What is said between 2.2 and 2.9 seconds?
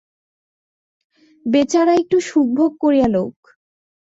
সুখভোগ